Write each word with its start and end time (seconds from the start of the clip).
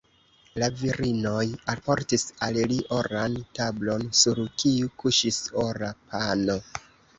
La 0.61 0.69
virinoj 0.77 1.43
alportis 1.73 2.25
al 2.47 2.57
li 2.73 2.79
oran 3.01 3.37
tablon, 3.61 4.09
sur 4.23 4.43
kiu 4.65 4.91
kuŝis 5.05 5.41
ora 5.69 5.95
pano. 6.11 6.61